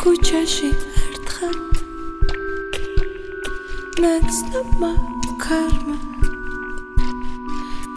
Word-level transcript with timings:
ქუჩაში 0.00 0.68
ერთხელ 1.04 1.56
ნაცნობმა 4.02 4.90
ქარმა 5.44 5.96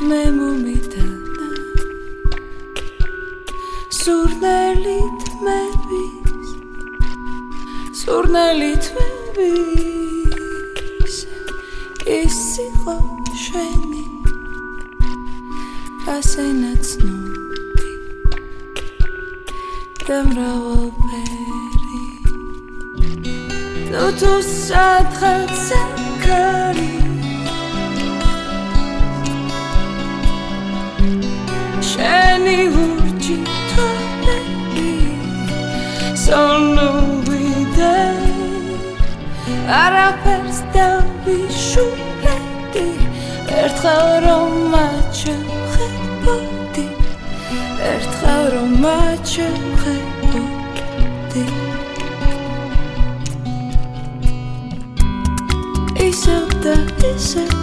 მე 0.10 0.22
მომიტანა 0.38 1.50
სურნელით 4.00 5.28
მე 5.46 5.60
ვის 5.92 6.50
სურნელით 8.02 8.90
მე 8.98 9.08
ვის 9.38 11.18
ეს 12.18 12.42
იყო 12.66 12.96
შენი 13.46 14.04
ასე 16.18 16.48
ნაცნობი 16.64 17.94
და 20.08 20.18
მრავალ 20.32 21.01
თუთუს 24.02 24.48
სათხალცე 24.68 25.80
ქარი 26.24 26.94
შენი 31.90 32.56
ურჯი 32.84 33.36
თოლები 33.74 34.94
სოლოვიდე 36.24 38.00
არაფერს 39.82 40.60
დავიშურები 40.78 42.88
ერთხელ 43.62 44.10
რომ 44.26 44.52
მაჩვენებოდი 44.74 46.88
ერთხელ 47.94 48.44
რომ 48.56 48.72
მაჩვენებოდი 48.88 51.46
That 56.62 57.04
is 57.04 57.36
it 57.38 57.61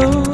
Oh. 0.00 0.27